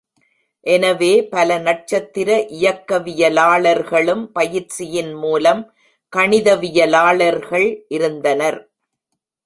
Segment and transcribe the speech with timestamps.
[0.65, 5.61] எனவே பல நட்சத்திர இயக்கவியலாளர்களும் பயிற்சியின் மூலம்
[6.13, 8.59] கணிதவியலாளர்கள் இருந்தனர்.